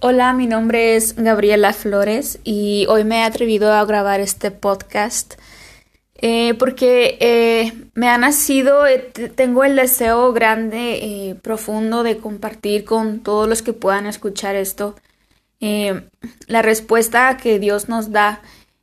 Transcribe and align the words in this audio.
Hola, 0.00 0.32
mi 0.32 0.46
nombre 0.46 0.94
es 0.94 1.16
Gabriela 1.16 1.72
Flores 1.72 2.38
y 2.44 2.86
hoy 2.88 3.02
me 3.02 3.16
he 3.16 3.22
atrevido 3.24 3.72
a 3.72 3.84
grabar 3.84 4.20
este 4.20 4.52
podcast 4.52 5.34
eh, 6.14 6.54
porque 6.54 7.18
eh, 7.18 7.72
me 7.94 8.08
ha 8.08 8.16
nacido, 8.16 8.86
eh, 8.86 9.10
tengo 9.34 9.64
el 9.64 9.74
deseo 9.74 10.32
grande, 10.32 11.36
profundo 11.42 12.04
de 12.04 12.18
compartir 12.18 12.84
con 12.84 13.24
todos 13.24 13.48
los 13.48 13.60
que 13.62 13.72
puedan 13.72 14.06
escuchar 14.06 14.54
esto 14.54 14.94
la 15.58 16.62
respuesta 16.62 17.36
que 17.36 17.58
Dios 17.58 17.88
nos 17.88 18.12
da 18.12 18.40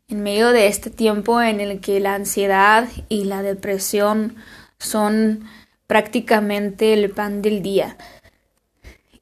en 0.10 0.22
medio 0.22 0.50
de 0.52 0.68
este 0.68 0.90
tiempo 0.90 1.42
en 1.42 1.62
el 1.62 1.80
que 1.80 2.02
la 2.02 2.16
ansiedad 2.16 2.90
y 3.08 3.24
la 3.24 3.42
depresión 3.42 4.36
son 4.80 5.48
prácticamente 5.88 6.92
el 6.92 7.10
pan 7.10 7.42
del 7.42 7.62
día. 7.62 7.96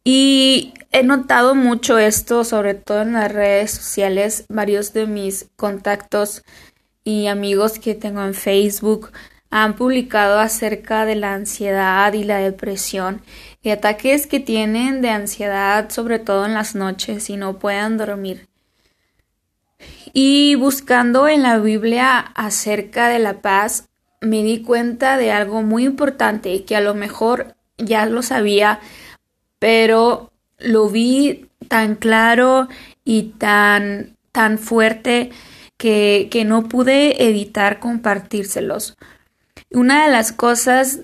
Y 0.03 0.73
he 0.91 1.03
notado 1.03 1.55
mucho 1.55 1.97
esto, 1.97 2.43
sobre 2.43 2.73
todo 2.73 3.01
en 3.01 3.13
las 3.13 3.31
redes 3.31 3.71
sociales. 3.71 4.45
Varios 4.49 4.93
de 4.93 5.07
mis 5.07 5.47
contactos 5.55 6.43
y 7.03 7.27
amigos 7.27 7.79
que 7.79 7.95
tengo 7.95 8.23
en 8.23 8.33
Facebook 8.33 9.11
han 9.49 9.75
publicado 9.75 10.39
acerca 10.39 11.05
de 11.05 11.15
la 11.15 11.33
ansiedad 11.33 12.11
y 12.13 12.23
la 12.23 12.39
depresión 12.39 13.21
y 13.61 13.69
ataques 13.69 14.25
que 14.25 14.39
tienen 14.39 15.01
de 15.01 15.11
ansiedad, 15.11 15.89
sobre 15.91 16.17
todo 16.17 16.45
en 16.45 16.55
las 16.55 16.73
noches 16.73 17.29
y 17.29 17.37
no 17.37 17.59
puedan 17.59 17.97
dormir. 17.97 18.47
Y 20.11 20.55
buscando 20.55 21.27
en 21.27 21.43
la 21.43 21.59
Biblia 21.59 22.17
acerca 22.17 23.09
de 23.09 23.19
la 23.19 23.41
paz, 23.41 23.89
me 24.21 24.43
di 24.43 24.61
cuenta 24.63 25.17
de 25.17 25.31
algo 25.31 25.61
muy 25.61 25.85
importante 25.85 26.63
que 26.65 26.75
a 26.75 26.81
lo 26.81 26.95
mejor 26.95 27.55
ya 27.77 28.05
lo 28.05 28.21
sabía 28.21 28.79
pero 29.63 30.29
lo 30.57 30.89
vi 30.89 31.45
tan 31.69 31.95
claro 31.95 32.67
y 33.05 33.31
tan, 33.37 34.17
tan 34.33 34.57
fuerte 34.57 35.29
que, 35.77 36.27
que 36.29 36.43
no 36.43 36.67
pude 36.67 37.29
evitar 37.29 37.79
compartírselos. 37.79 38.97
Una 39.71 40.03
de 40.03 40.11
las 40.11 40.33
cosas 40.33 40.99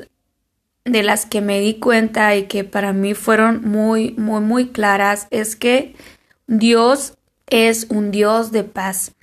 de 0.84 1.03
las 1.03 1.25
que 1.25 1.39
me 1.39 1.61
di 1.61 1.75
cuenta 1.75 2.36
y 2.36 2.47
que 2.47 2.66
para 2.66 2.92
mí 2.92 3.14
fueron 3.14 3.61
muy, 3.64 4.11
muy, 4.17 4.42
muy 4.42 4.67
claras 4.67 5.28
es 5.31 5.56
que 5.56 5.95
Dios 6.47 7.14
es 7.47 7.88
un 7.89 8.12
Dios 8.12 8.52
de 8.52 8.66
paz. 8.66 9.14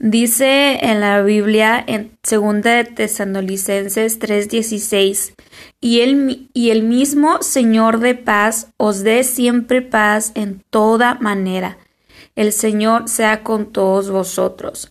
Dice 0.00 0.80
en 0.82 1.00
la 1.00 1.22
Biblia 1.22 1.82
en 1.86 2.18
2 2.28 2.62
de 2.62 2.84
Tesanolicenses 2.84 4.18
3:16, 4.18 5.34
y 5.80 6.00
el, 6.00 6.48
y 6.52 6.70
el 6.70 6.82
mismo 6.82 7.42
Señor 7.42 8.00
de 8.00 8.14
paz 8.16 8.68
os 8.76 9.04
dé 9.04 9.22
siempre 9.22 9.82
paz 9.82 10.32
en 10.34 10.62
toda 10.70 11.14
manera. 11.14 11.78
El 12.34 12.52
Señor 12.52 13.08
sea 13.08 13.44
con 13.44 13.72
todos 13.72 14.10
vosotros. 14.10 14.90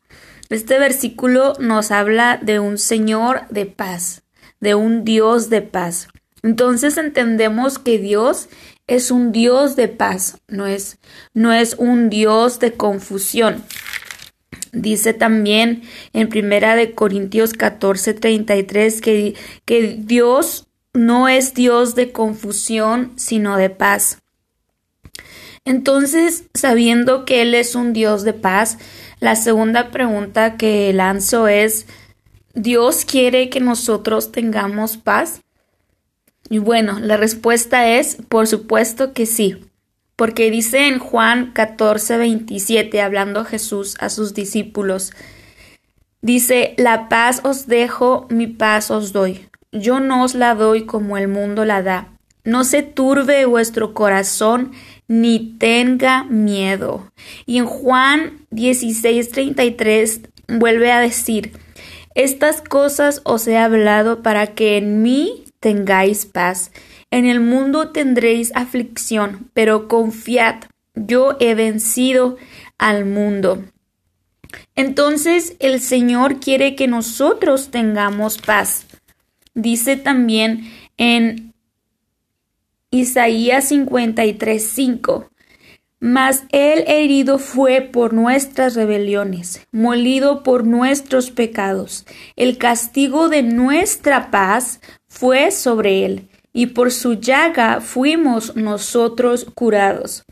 Este 0.49 0.79
versículo 0.79 1.53
nos 1.59 1.91
habla 1.91 2.37
de 2.41 2.59
un 2.59 2.77
Señor 2.77 3.41
de 3.49 3.65
paz, 3.65 4.23
de 4.61 4.73
un 4.73 5.03
Dios 5.03 5.49
de 5.49 5.61
paz. 5.61 6.07
Entonces 6.43 6.97
entendemos 6.97 7.77
que 7.77 7.97
Dios 7.97 8.47
es 8.87 9.11
un 9.11 9.31
Dios 9.31 9.75
de 9.75 9.87
paz, 9.87 10.37
no 10.47 10.67
es, 10.67 10.97
no 11.33 11.53
es 11.53 11.75
un 11.77 12.09
Dios 12.09 12.59
de 12.59 12.73
confusión. 12.73 13.63
Dice 14.73 15.13
también 15.13 15.83
en 16.13 16.29
Primera 16.29 16.75
de 16.75 16.93
Corintios 16.93 17.53
14, 17.53 18.15
33 18.15 19.01
que, 19.01 19.35
que 19.65 19.95
Dios 19.99 20.67
no 20.93 21.27
es 21.27 21.53
Dios 21.53 21.93
de 21.93 22.11
confusión, 22.11 23.13
sino 23.15 23.55
de 23.57 23.69
paz. 23.69 24.17
Entonces, 25.63 26.45
sabiendo 26.55 27.23
que 27.23 27.43
Él 27.43 27.53
es 27.53 27.75
un 27.75 27.93
Dios 27.93 28.23
de 28.23 28.33
paz, 28.33 28.79
la 29.19 29.35
segunda 29.35 29.91
pregunta 29.91 30.57
que 30.57 30.91
lanzo 30.91 31.47
es, 31.47 31.85
¿Dios 32.55 33.05
quiere 33.05 33.49
que 33.49 33.59
nosotros 33.59 34.31
tengamos 34.31 34.97
paz? 34.97 35.41
Y 36.49 36.57
bueno, 36.57 36.99
la 36.99 37.15
respuesta 37.15 37.89
es, 37.89 38.17
por 38.27 38.47
supuesto 38.47 39.13
que 39.13 39.27
sí 39.27 39.63
porque 40.23 40.49
dice 40.49 40.87
en 40.87 40.99
Juan 40.99 41.51
14, 41.51 42.15
27, 42.15 43.01
hablando 43.01 43.43
Jesús 43.43 43.97
a 43.99 44.07
sus 44.07 44.33
discípulos, 44.33 45.11
dice, 46.21 46.75
la 46.77 47.09
paz 47.09 47.41
os 47.43 47.67
dejo, 47.67 48.25
mi 48.29 48.47
paz 48.47 48.89
os 48.89 49.11
doy. 49.11 49.49
Yo 49.73 49.99
no 49.99 50.23
os 50.23 50.33
la 50.33 50.55
doy 50.55 50.85
como 50.85 51.17
el 51.17 51.27
mundo 51.27 51.65
la 51.65 51.81
da. 51.81 52.07
No 52.45 52.63
se 52.63 52.83
turbe 52.83 53.45
vuestro 53.45 53.93
corazón, 53.93 54.71
ni 55.09 55.57
tenga 55.59 56.23
miedo. 56.23 57.11
Y 57.45 57.57
en 57.57 57.65
Juan 57.65 58.45
16, 58.51 59.29
33 59.29 60.21
vuelve 60.47 60.93
a 60.93 61.01
decir, 61.01 61.51
estas 62.15 62.61
cosas 62.61 63.19
os 63.25 63.45
he 63.45 63.57
hablado 63.57 64.23
para 64.23 64.47
que 64.47 64.77
en 64.77 65.01
mí 65.01 65.43
tengáis 65.63 66.25
paz. 66.25 66.71
En 67.09 67.25
el 67.25 67.39
mundo 67.39 67.89
tendréis 67.91 68.51
aflicción, 68.53 69.49
pero 69.53 69.87
confiad, 69.87 70.65
yo 70.93 71.37
he 71.39 71.55
vencido 71.55 72.35
al 72.77 73.05
mundo. 73.05 73.63
Entonces 74.75 75.55
el 75.59 75.79
Señor 75.79 76.41
quiere 76.41 76.75
que 76.75 76.87
nosotros 76.87 77.71
tengamos 77.71 78.39
paz. 78.39 78.85
Dice 79.55 79.95
también 79.95 80.69
en 80.97 81.53
Isaías 82.91 83.71
53:5, 83.71 85.29
Mas 86.01 86.43
él 86.51 86.83
herido 86.87 87.39
fue 87.39 87.79
por 87.79 88.13
nuestras 88.13 88.75
rebeliones, 88.75 89.65
molido 89.71 90.43
por 90.43 90.67
nuestros 90.67 91.31
pecados. 91.31 92.05
El 92.35 92.57
castigo 92.57 93.29
de 93.29 93.41
nuestra 93.41 94.29
paz 94.29 94.81
fue 95.13 95.51
sobre 95.51 96.05
él 96.05 96.27
y 96.53 96.67
por 96.67 96.91
su 96.91 97.13
llaga 97.13 97.81
fuimos 97.81 98.55
nosotros 98.55 99.45
curados. 99.53 100.23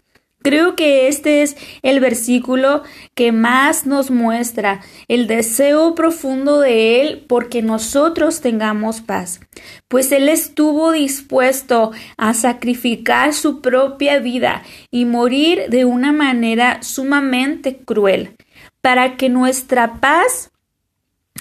Creo 0.43 0.75
que 0.75 1.07
este 1.07 1.43
es 1.43 1.55
el 1.83 1.99
versículo 1.99 2.81
que 3.13 3.31
más 3.31 3.85
nos 3.85 4.09
muestra 4.09 4.81
el 5.07 5.27
deseo 5.27 5.93
profundo 5.93 6.59
de 6.61 6.99
Él 6.99 7.25
porque 7.27 7.61
nosotros 7.61 8.41
tengamos 8.41 9.01
paz, 9.01 9.39
pues 9.87 10.11
Él 10.11 10.29
estuvo 10.29 10.91
dispuesto 10.91 11.91
a 12.17 12.33
sacrificar 12.33 13.35
su 13.35 13.61
propia 13.61 14.17
vida 14.17 14.63
y 14.89 15.05
morir 15.05 15.65
de 15.69 15.85
una 15.85 16.11
manera 16.11 16.81
sumamente 16.81 17.77
cruel, 17.77 18.35
para 18.81 19.17
que 19.17 19.29
nuestra 19.29 20.01
paz 20.01 20.49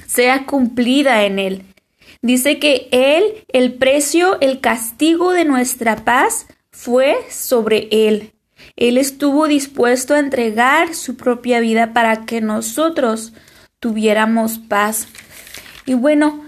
sea 0.06 0.44
cumplida 0.44 1.24
en 1.24 1.38
Él. 1.38 1.64
Dice 2.22 2.58
que 2.58 2.88
Él, 2.90 3.44
el 3.48 3.74
precio, 3.74 4.38
el 4.40 4.60
castigo 4.60 5.32
de 5.32 5.44
nuestra 5.44 5.96
paz 6.04 6.46
fue 6.70 7.16
sobre 7.30 7.88
Él. 7.90 8.32
Él 8.76 8.98
estuvo 8.98 9.46
dispuesto 9.46 10.14
a 10.14 10.18
entregar 10.18 10.94
su 10.94 11.16
propia 11.16 11.60
vida 11.60 11.92
para 11.92 12.24
que 12.24 12.40
nosotros 12.40 13.32
tuviéramos 13.78 14.58
paz. 14.58 15.08
Y 15.86 15.94
bueno, 15.94 16.44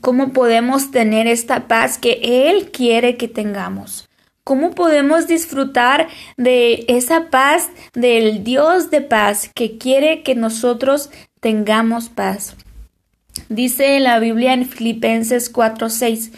¿cómo 0.00 0.32
podemos 0.32 0.90
tener 0.90 1.26
esta 1.26 1.68
paz 1.68 1.98
que 1.98 2.48
Él 2.48 2.70
quiere 2.70 3.16
que 3.16 3.28
tengamos? 3.28 4.08
¿Cómo 4.44 4.72
podemos 4.72 5.26
disfrutar 5.26 6.08
de 6.36 6.84
esa 6.88 7.30
paz 7.30 7.70
del 7.94 8.44
Dios 8.44 8.90
de 8.90 9.00
paz 9.00 9.50
que 9.54 9.78
quiere 9.78 10.22
que 10.22 10.34
nosotros 10.34 11.10
tengamos 11.40 12.10
paz? 12.10 12.54
Dice 13.48 13.98
la 14.00 14.18
Biblia 14.18 14.52
en 14.52 14.66
Filipenses 14.66 15.50
4, 15.50 15.88
6 15.88 16.32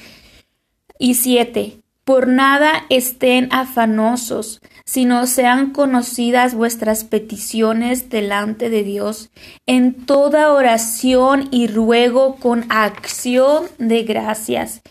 y 0.99 1.15
7. 1.15 1.81
Por 2.05 2.29
nada 2.29 2.85
estén 2.89 3.49
afanosos, 3.53 4.61
sino 4.85 5.27
sean 5.27 5.73
conocidas 5.73 6.55
vuestras 6.55 7.03
peticiones 7.03 8.11
delante 8.11 8.71
de 8.71 8.85
Dios 8.85 9.31
en 9.67 9.93
toda 10.07 10.53
oración 10.53 11.49
y 11.51 11.67
ruego 11.67 12.37
con 12.37 12.65
acción 12.69 13.65
de 13.79 14.05
gracias. 14.05 14.83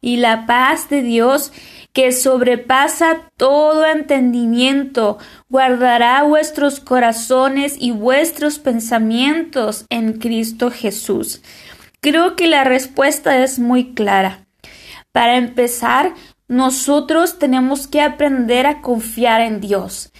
Y 0.00 0.18
la 0.18 0.46
paz 0.46 0.88
de 0.88 1.02
Dios, 1.02 1.52
que 1.92 2.12
sobrepasa 2.12 3.28
todo 3.36 3.84
entendimiento, 3.86 5.18
guardará 5.48 6.22
vuestros 6.22 6.80
corazones 6.80 7.76
y 7.78 7.90
vuestros 7.90 8.58
pensamientos 8.58 9.84
en 9.90 10.14
Cristo 10.14 10.70
Jesús. 10.70 11.42
Creo 12.00 12.34
que 12.34 12.46
la 12.46 12.64
respuesta 12.64 13.42
es 13.42 13.58
muy 13.58 13.94
clara. 13.94 14.46
Para 15.12 15.36
empezar, 15.36 16.14
nosotros 16.48 17.38
tenemos 17.38 17.86
que 17.86 18.00
aprender 18.00 18.66
a 18.66 18.80
confiar 18.80 19.40
en 19.40 19.60
Dios. 19.60 20.11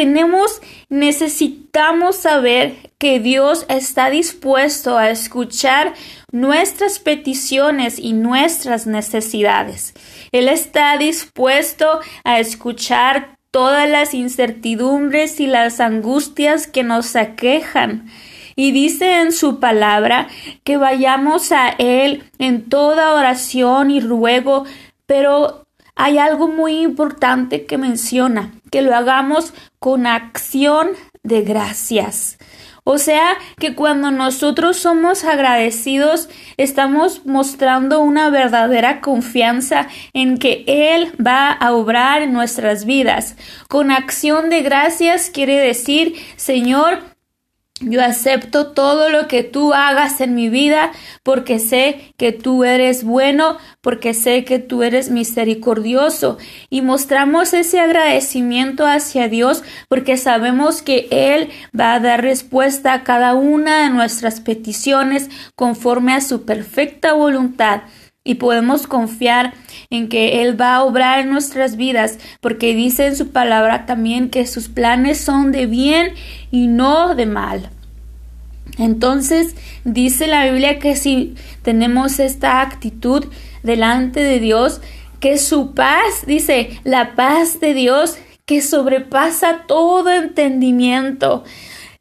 Tenemos, 0.00 0.62
necesitamos 0.88 2.16
saber 2.16 2.90
que 2.96 3.20
Dios 3.20 3.66
está 3.68 4.08
dispuesto 4.08 4.96
a 4.96 5.10
escuchar 5.10 5.92
nuestras 6.32 6.98
peticiones 6.98 7.98
y 7.98 8.14
nuestras 8.14 8.86
necesidades. 8.86 9.92
Él 10.32 10.48
está 10.48 10.96
dispuesto 10.96 12.00
a 12.24 12.40
escuchar 12.40 13.36
todas 13.50 13.90
las 13.90 14.14
incertidumbres 14.14 15.38
y 15.38 15.46
las 15.46 15.80
angustias 15.80 16.66
que 16.66 16.82
nos 16.82 17.14
aquejan. 17.14 18.06
Y 18.56 18.72
dice 18.72 19.20
en 19.20 19.32
su 19.32 19.60
palabra 19.60 20.28
que 20.64 20.78
vayamos 20.78 21.52
a 21.52 21.74
Él 21.76 22.24
en 22.38 22.70
toda 22.70 23.12
oración 23.12 23.90
y 23.90 24.00
ruego, 24.00 24.64
pero 25.04 25.59
hay 26.00 26.16
algo 26.16 26.48
muy 26.48 26.78
importante 26.80 27.66
que 27.66 27.76
menciona, 27.76 28.52
que 28.70 28.80
lo 28.80 28.96
hagamos 28.96 29.52
con 29.78 30.06
acción 30.06 30.88
de 31.22 31.42
gracias. 31.42 32.38
O 32.84 32.96
sea 32.96 33.36
que 33.58 33.74
cuando 33.74 34.10
nosotros 34.10 34.78
somos 34.78 35.24
agradecidos, 35.24 36.30
estamos 36.56 37.26
mostrando 37.26 38.00
una 38.00 38.30
verdadera 38.30 39.02
confianza 39.02 39.88
en 40.14 40.38
que 40.38 40.64
Él 40.66 41.12
va 41.24 41.52
a 41.52 41.74
obrar 41.74 42.22
en 42.22 42.32
nuestras 42.32 42.86
vidas. 42.86 43.36
Con 43.68 43.90
acción 43.90 44.48
de 44.48 44.62
gracias 44.62 45.28
quiere 45.28 45.58
decir, 45.58 46.14
Señor, 46.36 47.00
yo 47.80 48.04
acepto 48.04 48.72
todo 48.72 49.08
lo 49.08 49.26
que 49.26 49.42
tú 49.42 49.72
hagas 49.72 50.20
en 50.20 50.34
mi 50.34 50.50
vida 50.50 50.92
porque 51.22 51.58
sé 51.58 52.12
que 52.18 52.30
tú 52.30 52.64
eres 52.64 53.04
bueno, 53.04 53.56
porque 53.80 54.12
sé 54.12 54.44
que 54.44 54.58
tú 54.58 54.82
eres 54.82 55.10
misericordioso. 55.10 56.36
Y 56.68 56.82
mostramos 56.82 57.54
ese 57.54 57.80
agradecimiento 57.80 58.86
hacia 58.86 59.28
Dios 59.28 59.62
porque 59.88 60.18
sabemos 60.18 60.82
que 60.82 61.08
Él 61.10 61.48
va 61.78 61.94
a 61.94 62.00
dar 62.00 62.22
respuesta 62.22 62.92
a 62.92 63.02
cada 63.02 63.34
una 63.34 63.84
de 63.84 63.90
nuestras 63.90 64.40
peticiones 64.40 65.30
conforme 65.54 66.12
a 66.12 66.20
su 66.20 66.44
perfecta 66.44 67.14
voluntad 67.14 67.82
y 68.22 68.34
podemos 68.34 68.86
confiar 68.86 69.54
en 69.88 70.08
que 70.08 70.42
Él 70.42 70.60
va 70.60 70.76
a 70.76 70.84
obrar 70.84 71.20
en 71.20 71.30
nuestras 71.30 71.76
vidas, 71.76 72.18
porque 72.40 72.74
dice 72.74 73.06
en 73.06 73.16
su 73.16 73.30
palabra 73.30 73.86
también 73.86 74.28
que 74.28 74.46
sus 74.46 74.68
planes 74.68 75.20
son 75.20 75.52
de 75.52 75.66
bien 75.66 76.14
y 76.50 76.66
no 76.66 77.14
de 77.14 77.26
mal. 77.26 77.70
Entonces 78.78 79.54
dice 79.84 80.26
la 80.26 80.44
Biblia 80.44 80.78
que 80.78 80.96
si 80.96 81.34
tenemos 81.62 82.18
esta 82.18 82.60
actitud 82.60 83.26
delante 83.62 84.20
de 84.20 84.38
Dios, 84.38 84.80
que 85.18 85.38
su 85.38 85.74
paz, 85.74 86.24
dice, 86.26 86.80
la 86.84 87.14
paz 87.14 87.60
de 87.60 87.74
Dios 87.74 88.16
que 88.46 88.62
sobrepasa 88.62 89.64
todo 89.68 90.10
entendimiento, 90.10 91.44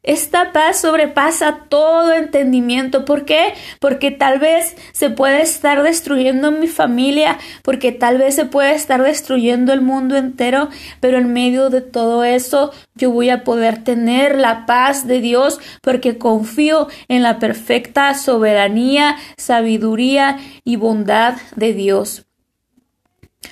esta 0.10 0.52
paz 0.54 0.82
sobrepasa 0.82 1.66
todo 1.70 2.14
entendimiento. 2.14 3.06
¿Por 3.06 3.26
qué? 3.26 3.54
Porque 3.80 4.10
tal 4.10 4.40
vez 4.40 4.76
se 4.92 5.12
puede 5.12 5.44
estar 5.44 5.84
destruyendo 5.84 6.52
mi 6.52 6.68
familia, 6.68 7.38
porque 7.62 7.92
tal 7.92 8.18
vez 8.18 8.34
se 8.34 8.46
puede 8.46 8.74
estar 8.74 9.04
destruyendo 9.04 9.72
el 9.72 9.82
mundo 9.82 10.18
entero, 10.18 10.70
pero 11.00 11.20
en 11.20 11.32
medio 11.32 11.70
de 11.70 11.82
todo 11.82 12.24
eso 12.24 12.72
yo 12.96 13.12
voy 13.12 13.30
a 13.30 13.44
poder 13.44 13.84
tener 13.84 14.36
la 14.36 14.66
paz 14.66 15.06
de 15.06 15.22
Dios 15.22 15.60
porque 15.84 16.18
confío 16.18 16.88
en 17.08 17.22
la 17.22 17.38
perfecta 17.38 18.16
soberanía, 18.16 19.16
sabiduría 19.38 20.40
y 20.64 20.78
bondad 20.78 21.36
de 21.56 21.74
Dios. 21.74 22.26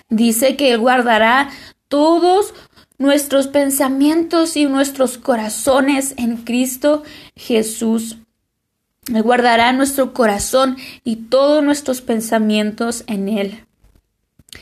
Dice 0.09 0.55
que 0.55 0.71
Él 0.71 0.79
guardará 0.79 1.51
todos 1.87 2.55
nuestros 2.97 3.47
pensamientos 3.47 4.57
y 4.57 4.65
nuestros 4.65 5.17
corazones 5.17 6.13
en 6.17 6.37
Cristo 6.37 7.03
Jesús. 7.35 8.17
Él 9.07 9.21
guardará 9.21 9.71
nuestro 9.71 10.13
corazón 10.13 10.77
y 11.03 11.15
todos 11.15 11.63
nuestros 11.63 12.01
pensamientos 12.01 13.03
en 13.07 13.29
Él. 13.29 13.63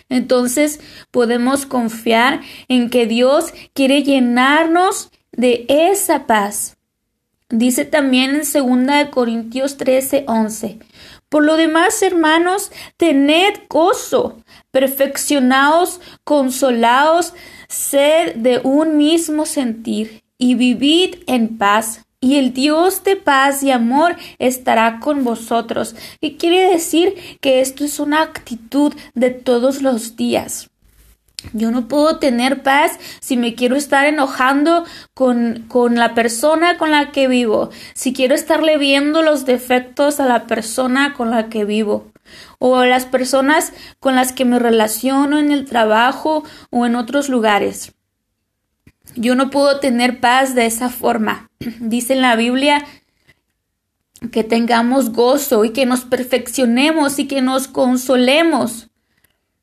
Entonces 0.09 0.79
podemos 1.11 1.65
confiar 1.65 2.41
en 2.67 2.89
que 2.89 3.07
Dios 3.07 3.53
quiere 3.73 4.03
llenarnos 4.03 5.09
de 5.31 5.65
esa 5.67 6.27
paz. 6.27 6.77
Dice 7.49 7.85
también 7.85 8.31
en 8.35 8.41
2 8.85 9.09
Corintios 9.11 9.77
13, 9.77 10.25
11. 10.27 10.79
Por 11.35 11.43
lo 11.43 11.57
demás, 11.57 12.01
hermanos, 12.01 12.71
tened 12.95 13.63
gozo, 13.67 14.37
perfeccionaos, 14.71 15.99
consolaos, 16.23 17.33
sed 17.67 18.35
de 18.35 18.61
un 18.63 18.95
mismo 18.95 19.45
sentir 19.45 20.23
y 20.37 20.55
vivid 20.55 21.15
en 21.27 21.57
paz. 21.57 22.05
Y 22.21 22.37
el 22.37 22.53
Dios 22.53 23.03
de 23.03 23.17
paz 23.17 23.63
y 23.63 23.71
amor 23.71 24.15
estará 24.39 25.01
con 25.01 25.25
vosotros. 25.25 25.97
Y 26.21 26.35
quiere 26.35 26.69
decir 26.69 27.37
que 27.41 27.59
esto 27.59 27.83
es 27.83 27.99
una 27.99 28.21
actitud 28.21 28.93
de 29.13 29.31
todos 29.31 29.81
los 29.81 30.15
días. 30.15 30.69
Yo 31.53 31.71
no 31.71 31.87
puedo 31.87 32.19
tener 32.19 32.63
paz 32.63 32.97
si 33.19 33.37
me 33.37 33.55
quiero 33.55 33.75
estar 33.75 34.05
enojando 34.05 34.85
con, 35.13 35.65
con, 35.67 35.95
la 35.95 36.13
persona 36.13 36.77
con 36.77 36.91
la 36.91 37.11
que 37.11 37.27
vivo, 37.27 37.69
si 37.93 38.13
quiero 38.13 38.35
estarle 38.35 38.77
viendo 38.77 39.21
los 39.21 39.45
defectos 39.45 40.19
a 40.19 40.25
la 40.25 40.47
persona 40.47 41.13
con 41.13 41.31
la 41.31 41.49
que 41.49 41.65
vivo, 41.65 42.11
o 42.59 42.77
a 42.77 42.85
las 42.85 43.05
personas 43.05 43.73
con 43.99 44.15
las 44.15 44.33
que 44.33 44.45
me 44.45 44.59
relaciono 44.59 45.39
en 45.39 45.51
el 45.51 45.65
trabajo 45.65 46.43
o 46.69 46.85
en 46.85 46.95
otros 46.95 47.29
lugares. 47.29 47.93
Yo 49.15 49.35
no 49.35 49.49
puedo 49.49 49.79
tener 49.79 50.19
paz 50.19 50.55
de 50.55 50.65
esa 50.65 50.89
forma. 50.89 51.49
Dice 51.79 52.13
en 52.13 52.21
la 52.21 52.35
Biblia 52.35 52.85
que 54.31 54.43
tengamos 54.43 55.11
gozo 55.11 55.65
y 55.65 55.71
que 55.71 55.85
nos 55.85 56.01
perfeccionemos 56.01 57.19
y 57.19 57.27
que 57.27 57.41
nos 57.41 57.67
consolemos 57.67 58.89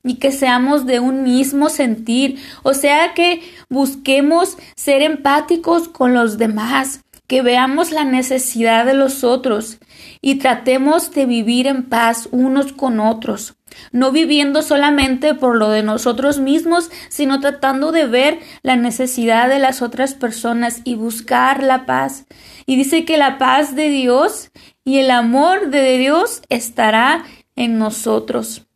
y 0.04 0.14
que 0.14 0.32
seamos 0.32 0.86
de 0.86 1.00
un 1.00 1.22
mismo 1.22 1.68
sentir, 1.68 2.38
o 2.62 2.74
sea 2.74 3.14
que 3.14 3.42
busquemos 3.68 4.56
ser 4.74 5.02
empáticos 5.02 5.88
con 5.88 6.14
los 6.14 6.38
demás, 6.38 7.02
que 7.28 7.40
veamos 7.40 7.92
la 7.92 8.04
necesidad 8.04 8.84
de 8.84 8.94
los 8.94 9.24
otros 9.24 9.78
y 10.20 10.34
tratemos 10.34 11.12
de 11.12 11.24
vivir 11.24 11.66
en 11.66 11.88
paz 11.88 12.28
unos 12.30 12.72
con 12.72 13.00
otros, 13.00 13.54
no 13.90 14.12
viviendo 14.12 14.60
solamente 14.60 15.34
por 15.34 15.56
lo 15.56 15.70
de 15.70 15.82
nosotros 15.82 16.38
mismos, 16.40 16.90
sino 17.08 17.40
tratando 17.40 17.92
de 17.92 18.06
ver 18.06 18.40
la 18.62 18.76
necesidad 18.76 19.48
de 19.48 19.60
las 19.60 19.82
otras 19.82 20.14
personas 20.14 20.82
y 20.84 20.96
buscar 20.96 21.62
la 21.62 21.86
paz. 21.86 22.26
Y 22.66 22.76
dice 22.76 23.04
que 23.04 23.16
la 23.16 23.38
paz 23.38 23.74
de 23.74 23.88
Dios 23.88 24.50
y 24.84 24.98
el 24.98 25.10
amor 25.10 25.70
de 25.70 25.96
Dios 25.96 26.42
estará 26.48 27.24
en 27.56 27.78
nosotros. 27.78 28.66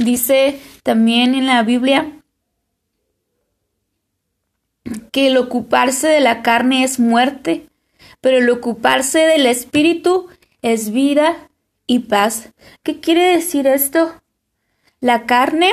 Dice 0.00 0.58
también 0.82 1.34
en 1.34 1.46
la 1.46 1.62
Biblia 1.62 2.10
que 5.12 5.26
el 5.26 5.36
ocuparse 5.36 6.08
de 6.08 6.20
la 6.20 6.40
carne 6.40 6.84
es 6.84 6.98
muerte, 6.98 7.66
pero 8.22 8.38
el 8.38 8.48
ocuparse 8.48 9.18
del 9.18 9.44
espíritu 9.44 10.28
es 10.62 10.90
vida 10.90 11.50
y 11.86 11.98
paz. 11.98 12.48
¿Qué 12.82 13.00
quiere 13.00 13.24
decir 13.34 13.66
esto? 13.66 14.22
La 15.00 15.26
carne, 15.26 15.70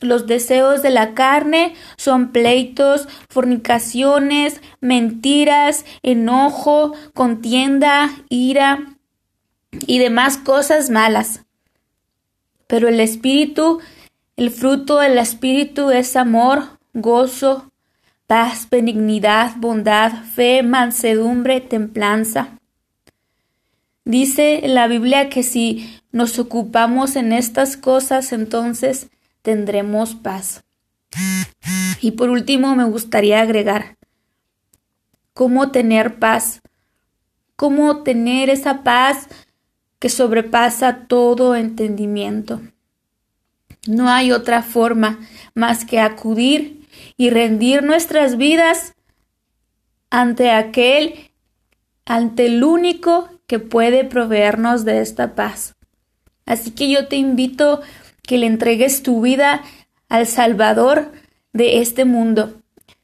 los 0.00 0.26
deseos 0.26 0.80
de 0.80 0.88
la 0.88 1.12
carne 1.12 1.74
son 1.98 2.32
pleitos, 2.32 3.06
fornicaciones, 3.28 4.62
mentiras, 4.80 5.84
enojo, 6.02 6.94
contienda, 7.12 8.12
ira 8.30 8.96
y 9.86 9.98
demás 9.98 10.38
cosas 10.38 10.88
malas. 10.88 11.44
Pero 12.72 12.88
el 12.88 13.00
Espíritu, 13.00 13.80
el 14.34 14.50
fruto 14.50 14.98
del 14.98 15.18
Espíritu 15.18 15.90
es 15.90 16.16
amor, 16.16 16.78
gozo, 16.94 17.70
paz, 18.26 18.66
benignidad, 18.70 19.56
bondad, 19.58 20.24
fe, 20.24 20.62
mansedumbre, 20.62 21.60
templanza. 21.60 22.58
Dice 24.06 24.62
la 24.64 24.86
Biblia 24.86 25.28
que 25.28 25.42
si 25.42 26.00
nos 26.12 26.38
ocupamos 26.38 27.16
en 27.16 27.34
estas 27.34 27.76
cosas, 27.76 28.32
entonces 28.32 29.10
tendremos 29.42 30.14
paz. 30.14 30.64
Y 32.00 32.12
por 32.12 32.30
último, 32.30 32.74
me 32.74 32.84
gustaría 32.84 33.42
agregar 33.42 33.98
cómo 35.34 35.72
tener 35.72 36.18
paz, 36.18 36.62
cómo 37.54 38.02
tener 38.02 38.48
esa 38.48 38.82
paz 38.82 39.28
que 40.02 40.08
sobrepasa 40.08 41.06
todo 41.06 41.54
entendimiento. 41.54 42.60
No 43.86 44.10
hay 44.10 44.32
otra 44.32 44.64
forma 44.64 45.20
más 45.54 45.84
que 45.84 46.00
acudir 46.00 46.88
y 47.16 47.30
rendir 47.30 47.84
nuestras 47.84 48.36
vidas 48.36 48.96
ante 50.10 50.50
aquel, 50.50 51.30
ante 52.04 52.46
el 52.46 52.64
único 52.64 53.30
que 53.46 53.60
puede 53.60 54.02
proveernos 54.04 54.84
de 54.84 55.02
esta 55.02 55.36
paz. 55.36 55.76
Así 56.46 56.72
que 56.72 56.90
yo 56.90 57.06
te 57.06 57.14
invito 57.14 57.80
que 58.24 58.38
le 58.38 58.46
entregues 58.46 59.04
tu 59.04 59.20
vida 59.20 59.62
al 60.08 60.26
Salvador 60.26 61.12
de 61.52 61.78
este 61.78 62.04
mundo. 62.04 62.60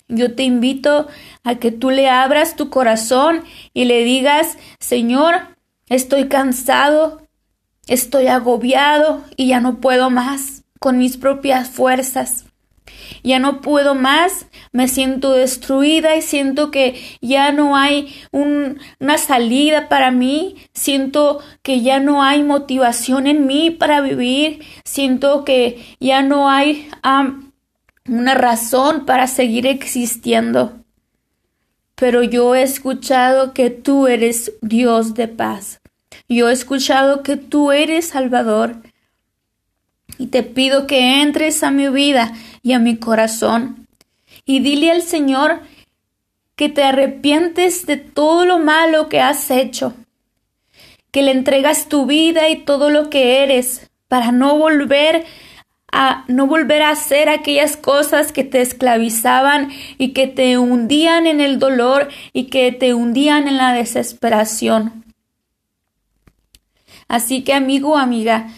Yo 0.09 0.35
te 0.35 0.43
invito 0.43 1.07
a 1.45 1.55
que 1.61 1.71
tú 1.71 1.91
le 1.91 2.09
abras 2.09 2.57
tu 2.57 2.71
corazón 2.71 3.45
y 3.73 3.85
le 3.85 4.03
digas, 4.03 4.59
Señor, 4.81 5.58
Estoy 5.89 6.29
cansado 6.29 7.29
estoy 7.89 8.27
agobiado 8.29 9.25
y 9.37 9.49
ya 9.49 9.61
no 9.61 9.81
puedo 9.81 10.11
más 10.11 10.63
con 10.79 10.99
mis 10.99 11.17
propias 11.17 11.69
fuerzas. 11.69 12.45
Ya 13.25 13.39
no 13.39 13.61
puedo 13.61 13.95
más, 13.95 14.47
me 14.73 14.87
siento 14.87 15.33
destruida 15.33 16.15
y 16.15 16.23
siento 16.23 16.71
que 16.71 17.03
ya 17.21 17.51
no 17.53 17.75
hay 17.75 18.15
una 18.31 19.19
salida 19.19 19.89
para 19.89 20.11
mí, 20.11 20.57
siento 20.73 21.41
que 21.63 21.81
ya 21.81 22.01
no 22.01 22.23
hay 22.23 22.43
motivación 22.45 23.27
en 23.27 23.47
mí 23.47 23.71
para 23.71 24.01
vivir, 24.01 24.63
siento 24.85 25.45
que 25.45 25.85
ya 26.01 26.23
no 26.23 26.49
hay 26.49 26.89
una 28.07 28.35
razón 28.35 29.05
para 29.05 29.27
seguir 29.27 29.67
existiendo. 29.67 30.85
Pero 31.99 32.23
yo 32.23 32.55
he 32.55 32.63
escuchado 32.63 33.53
que 33.53 33.71
tú 33.71 34.07
eres 34.07 34.53
Dios 34.63 35.15
de 35.15 35.27
paz. 35.29 35.81
Yo 36.29 36.49
he 36.49 36.53
escuchado 36.53 37.23
que 37.23 37.37
tú 37.37 37.73
eres 37.73 38.09
Salvador. 38.09 38.77
Y 40.17 40.29
te 40.29 40.43
pido 40.43 40.87
que 40.87 41.23
entres 41.23 41.63
a 41.63 41.71
mi 41.71 41.89
vida 41.89 42.33
y 42.63 42.73
a 42.73 42.79
mi 42.79 42.97
corazón. 42.97 43.87
Y 44.45 44.61
dile 44.61 44.91
al 44.91 45.03
Señor 45.03 45.61
que 46.55 46.69
te 46.69 46.83
arrepientes 46.83 47.87
de 47.87 47.97
todo 47.97 48.47
lo 48.47 48.59
malo 48.59 49.09
que 49.09 49.21
has 49.21 49.51
hecho. 49.51 49.95
Que 51.11 51.23
le 51.23 51.33
entregas 51.33 51.89
tu 51.89 52.07
vida 52.07 52.49
y 52.49 52.57
todo 52.57 52.91
lo 52.91 53.11
que 53.11 53.43
eres 53.43 53.91
para 54.09 54.33
no 54.33 54.57
volver 54.57 55.25
a 55.91 56.25
no 56.29 56.47
volver 56.47 56.83
a 56.83 56.91
hacer 56.91 57.29
aquellas 57.29 57.77
cosas 57.77 58.33
que 58.33 58.45
te 58.45 58.61
esclavizaban 58.61 59.71
y 59.97 60.13
que 60.13 60.27
te 60.27 60.59
hundían 60.59 61.27
en 61.27 61.41
el 61.41 61.59
dolor 61.59 62.09
y 62.33 62.45
que 62.45 62.73
te 62.73 62.95
hundían 62.95 63.49
en 63.49 63.57
la 63.57 63.73
desesperación. 63.73 65.05
Así 67.09 67.43
que 67.43 67.55
amigo 67.55 67.93
o 67.93 67.97
amiga, 67.97 68.49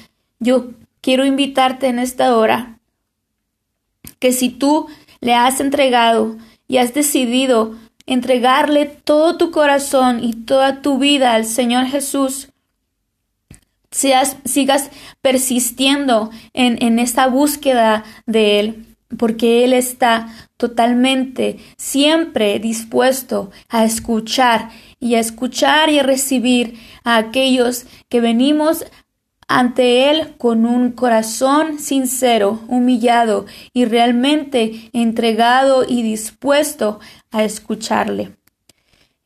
yo 0.41 0.73
quiero 1.01 1.25
invitarte 1.25 1.87
en 1.87 1.99
esta 1.99 2.37
hora 2.37 2.79
que 4.19 4.33
si 4.33 4.51
tú 4.51 4.89
le 5.21 5.35
has 5.35 5.61
entregado 5.61 6.37
y 6.67 6.79
has 6.79 6.95
decidido 6.95 7.77
entregarle 8.07 8.87
todo 8.87 9.37
tu 9.37 9.51
corazón 9.51 10.23
y 10.23 10.33
toda 10.33 10.83
tu 10.83 10.99
vida 10.99 11.35
al 11.35 11.45
Señor 11.45 11.87
Jesús, 11.87 12.50
seas, 13.91 14.37
sigas 14.45 14.91
persistiendo 15.21 16.31
en, 16.53 16.79
en 16.83 17.05
búsqueda 17.31 18.05
de 18.27 18.61
Él, 18.61 18.87
porque 19.17 19.65
Él 19.65 19.73
está 19.73 20.29
totalmente, 20.57 21.59
siempre 21.77 22.59
dispuesto 22.59 23.51
a 23.69 23.85
escuchar 23.85 24.71
y 25.01 25.15
a 25.15 25.21
escuchar 25.21 25.91
y 25.91 25.99
a 25.99 26.03
recibir 26.03 26.79
a 27.03 27.17
aquellos 27.17 27.87
que 28.09 28.21
venimos 28.21 28.85
ante 29.49 30.11
Él 30.11 30.35
con 30.39 30.65
un 30.65 30.93
corazón 30.93 31.81
sincero, 31.81 32.61
humillado 32.69 33.47
y 33.73 33.85
realmente 33.85 34.91
entregado 34.93 35.85
y 35.89 36.03
dispuesto 36.03 37.01
a 37.33 37.43
escucharle. 37.43 38.37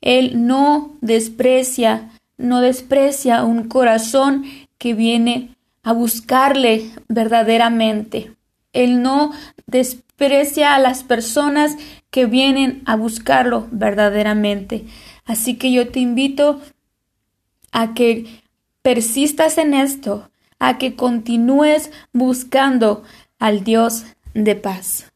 Él 0.00 0.46
no 0.46 0.96
desprecia 1.02 2.10
no 2.36 2.60
desprecia 2.60 3.44
un 3.44 3.68
corazón 3.68 4.44
que 4.78 4.94
viene 4.94 5.56
a 5.82 5.92
buscarle 5.92 6.90
verdaderamente. 7.08 8.34
Él 8.72 9.02
no 9.02 9.32
desprecia 9.66 10.74
a 10.74 10.78
las 10.78 11.04
personas 11.04 11.76
que 12.10 12.26
vienen 12.26 12.82
a 12.86 12.96
buscarlo 12.96 13.68
verdaderamente. 13.70 14.84
Así 15.24 15.56
que 15.56 15.72
yo 15.72 15.88
te 15.88 16.00
invito 16.00 16.60
a 17.72 17.94
que 17.94 18.42
persistas 18.82 19.58
en 19.58 19.74
esto, 19.74 20.30
a 20.58 20.78
que 20.78 20.96
continúes 20.96 21.90
buscando 22.12 23.02
al 23.38 23.64
Dios 23.64 24.04
de 24.34 24.54
paz. 24.56 25.13